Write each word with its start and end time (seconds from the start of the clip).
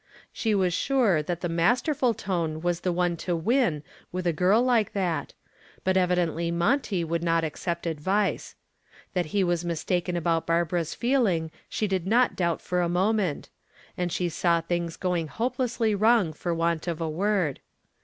She 0.33 0.55
was 0.55 0.73
sure 0.73 1.21
that 1.21 1.41
the 1.41 1.47
masterful 1.47 2.15
tone 2.15 2.59
was 2.61 2.79
the 2.79 2.91
one 2.91 3.15
to 3.17 3.35
win 3.35 3.83
with 4.11 4.25
a 4.25 4.33
girl 4.33 4.59
like 4.63 4.93
that, 4.93 5.35
but 5.83 5.95
evidently 5.95 6.49
Monty 6.49 7.03
would 7.03 7.21
not 7.21 7.43
accept 7.43 7.85
advice. 7.85 8.55
That 9.13 9.27
he 9.27 9.43
was 9.43 9.63
mistaken 9.63 10.15
about 10.15 10.47
Barbara's 10.47 10.95
feeling 10.95 11.51
she 11.69 11.85
did 11.85 12.07
not 12.07 12.35
doubt 12.35 12.63
for 12.63 12.81
a 12.81 12.89
moment, 12.89 13.49
and 13.95 14.11
she 14.11 14.27
saw 14.27 14.59
things 14.59 14.97
going 14.97 15.27
hopelessly 15.27 15.93
wrong 15.93 16.33
for 16.33 16.51
want 16.51 16.87
of 16.87 16.99
a 16.99 17.07
word. 17.07 17.59